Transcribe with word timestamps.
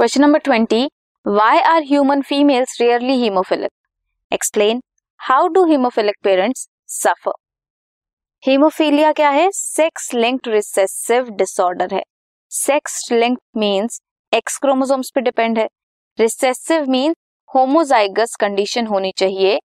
Question 0.00 0.20
number 0.20 0.38
twenty 0.38 0.84
why 1.26 1.58
are 1.60 1.82
human 1.84 2.20
females 2.22 2.76
rarely 2.80 3.14
haemophilic 3.14 3.70
explain 4.32 4.80
how 5.20 5.46
do 5.46 5.64
haemophilic 5.64 6.14
parents 6.24 6.66
suffer 6.92 7.32
haemophilia 8.42 9.10
क्या 9.12 9.30
है? 9.30 9.50
Sex 9.50 10.12
linked 10.14 10.48
recessive 10.48 11.28
disorder 11.30 11.94
है। 11.94 12.02
Sex 12.52 13.10
linked 13.12 13.40
means 13.56 14.00
X 14.32 14.56
chromosomes 14.58 15.10
पे 15.14 15.20
depend 15.20 15.58
है। 15.58 15.66
Recessive 16.18 16.86
mean 16.90 17.14
homozygous 17.50 18.34
condition 18.40 18.86
होनी 18.86 19.12
चाहिए 19.16 19.58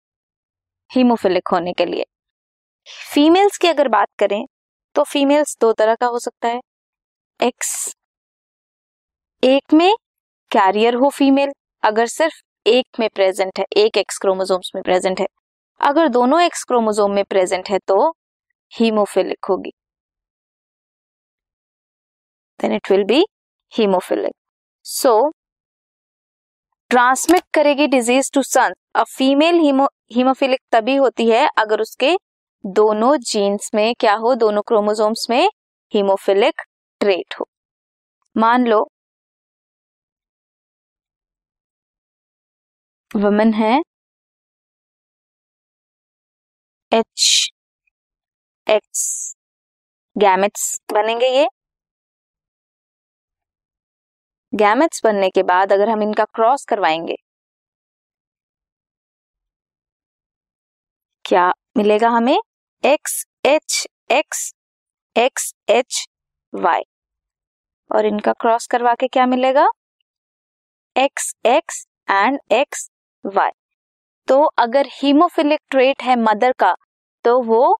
haemophilic 0.90 1.48
होने 1.48 1.72
के 1.72 1.86
लिए। 1.86 2.04
फीमेल्स 3.12 3.58
की 3.58 3.68
अगर 3.68 3.88
बात 3.88 4.08
करें 4.18 4.44
तो 4.96 5.02
फीमेल्स 5.02 5.57
दो 5.60 5.72
तरह 5.72 5.94
का 5.94 6.07
हो 6.07 6.18
सकता 6.18 6.49
है। 6.49 6.60
एक्स 7.40 7.94
एक 9.43 9.74
में 9.74 9.93
कैरियर 10.52 10.94
हो 10.94 11.08
फीमेल 11.11 11.52
अगर 11.82 12.06
सिर्फ़ 12.08 12.40
एक 12.66 12.98
में 13.00 13.08
प्रेजेंट 13.14 13.58
है, 13.58 13.64
एक 13.76 13.96
एक्स 13.98 14.18
क्रोमोसोम्स 14.18 14.70
में 14.74 14.82
प्रेजेंट 14.84 15.20
है, 15.20 15.26
अगर 15.80 16.08
दोनों 16.10 16.40
एक्स 16.43 16.64
क्रोमोसोम 16.64 17.12
में 17.14 17.24
प्रेजेंट 17.26 17.70
है 17.70 17.79
तो 17.88 18.10
हीमोफिलिक 18.72 19.46
होगी। 19.50 19.72
Then 22.60 22.72
it 22.72 22.90
will 22.90 23.04
be 23.04 23.24
haemophilic 23.72 24.32
so 24.86 25.12
transmit 26.90 27.43
करेगी 27.54 27.86
disease 27.88 28.30
to 28.34 28.43
son 28.43 28.74
a 28.94 29.02
female 29.08 29.58
haemophilic 30.12 30.60
तभी 30.72 30.96
होती 30.96 31.29
है 31.30 31.46
अगर 31.58 31.80
उसके 31.80 32.16
दोनों 32.64 33.16
जीन्स 33.22 33.70
में 33.74 33.94
क्या 34.00 34.14
हो, 34.14 34.34
दोनों 34.36 34.62
क्रोमोसोम्स 34.62 35.27
में 35.30 35.48
हीमोफिलिक 35.92 36.62
ट्रेट 37.00 37.34
हो। 37.40 37.46
मान 38.36 38.66
लो 38.66 38.86
वुमेन 43.14 43.52
है। 43.55 43.72
एच 46.92 47.24
एक्स 48.66 49.02
गैमेट्स 50.16 50.64
बनेंगे 50.92 51.28
ये। 51.28 51.46
गैमेट्स 54.52 55.00
बनने 55.05 55.28
के 55.30 55.42
बाद 55.42 55.72
अगर 55.72 55.88
हम 55.88 56.02
इनका 56.02 56.24
क्रॉस 56.34 56.64
करवाएँगे, 56.68 57.16
क्या 61.24 61.48
मिलेगा 61.77 62.08
हमें? 62.08 62.38
X 62.84 63.24
H 63.46 63.86
X 64.10 64.52
X 65.16 65.52
H 65.70 66.06
Y 66.52 66.83
और 67.90 68.06
इनका 68.06 68.33
क्रॉस 68.40 68.66
करवा 68.66 68.94
के 69.00 69.08
क्या 69.08 69.27
मिलेगा? 69.27 69.66
X 70.96 71.33
X 71.46 71.84
and 72.10 72.38
X 72.52 72.88
Y 73.24 73.50
तो 74.28 74.42
अगर 74.58 74.86
हीमोफिलिक 74.92 75.60
ट्रेट 75.70 76.02
है 76.02 76.16
मदर 76.18 76.52
का 76.58 76.74
तो 77.24 77.40
वो 77.42 77.76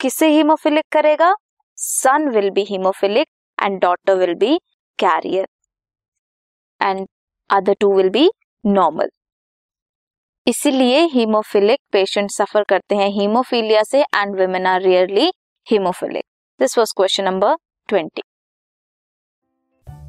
किसे 0.00 0.28
हीमोफिलिक 0.28 0.84
करेगा? 0.92 1.34
Son 1.78 2.28
will 2.28 2.50
be 2.50 2.64
haemophilic 2.64 3.26
and 3.58 3.80
daughter 3.80 4.14
will 4.16 4.34
be 4.34 4.56
carrier 4.98 5.46
and 6.80 7.06
other 7.50 7.74
two 7.80 7.92
will 7.96 8.08
be 8.10 8.28
normal 8.64 9.08
इसीलिए 10.46 11.04
हीमोफिलिक 11.06 11.78
पेशेंट 11.92 12.30
सफ़र 12.30 12.64
करते 12.68 12.96
हैं। 12.96 13.08
हीमोफीलिया 13.10 13.82
से 13.82 14.00
and 14.02 14.36
women 14.36 14.66
are 14.66 14.80
rarely 14.82 15.30
haemophilic 15.66 16.24
this 16.60 16.78
was 16.78 16.92
question 16.96 17.24
number 17.24 17.56
twenty 17.88 18.22